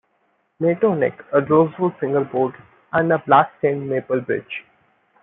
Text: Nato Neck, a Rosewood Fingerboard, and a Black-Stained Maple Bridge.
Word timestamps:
Nato 0.59 0.95
Neck, 0.95 1.23
a 1.31 1.41
Rosewood 1.41 1.95
Fingerboard, 1.99 2.55
and 2.91 3.13
a 3.13 3.19
Black-Stained 3.19 3.87
Maple 3.87 4.21
Bridge. 4.21 4.65